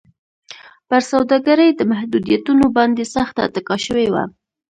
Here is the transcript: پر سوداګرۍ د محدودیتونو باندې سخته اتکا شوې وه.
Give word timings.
پر 0.89 1.01
سوداګرۍ 1.11 1.69
د 1.75 1.81
محدودیتونو 1.91 2.65
باندې 2.77 3.03
سخته 3.15 3.39
اتکا 3.47 3.75
شوې 3.85 4.07
وه. 4.13 4.23